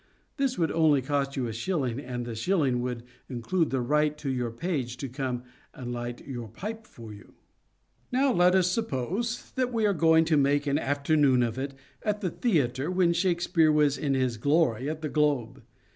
This 0.37 0.57
would 0.57 0.71
only 0.71 1.03
cost 1.03 1.35
you 1.35 1.45
a 1.45 1.53
shilling, 1.53 1.99
and 1.99 2.25
the 2.25 2.33
shilling 2.33 2.81
would 2.81 3.03
include 3.29 3.69
the 3.69 3.81
right 3.81 4.25
of 4.25 4.33
your 4.35 4.49
page 4.49 4.97
to 4.97 5.07
come 5.07 5.43
and 5.75 5.93
light 5.93 6.25
your 6.27 6.47
pipe 6.47 6.87
for 6.87 7.13
you. 7.13 7.33
Now 8.11 8.33
let 8.33 8.55
us 8.55 8.65
suppose 8.71 9.51
that 9.51 9.71
we 9.71 9.85
are 9.85 9.93
going 9.93 10.25
to 10.25 10.37
make 10.37 10.65
an 10.65 10.79
afternoon 10.79 11.43
of 11.43 11.59
it 11.59 11.75
at 12.01 12.21
the 12.21 12.31
theatre 12.31 12.89
when 12.89 13.13
Shake 13.13 13.41
speare 13.41 13.71
was 13.71 13.95
in 13.95 14.15
his 14.15 14.37
glory 14.37 14.89
at 14.89 15.03
The 15.03 15.09
Globe. 15.09 15.61